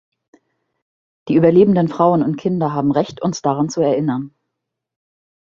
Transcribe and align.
Die 1.27 1.35
überlebenden 1.35 1.87
Frauen 1.87 2.23
und 2.23 2.35
Kinder 2.35 2.73
haben 2.73 2.91
Recht, 2.91 3.21
uns 3.21 3.43
daran 3.43 3.69
zu 3.69 3.81
erinnern. 3.81 4.33